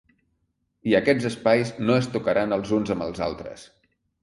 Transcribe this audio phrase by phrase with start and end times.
[0.91, 3.71] I aquests espais no es tocaran els uns amb els altres.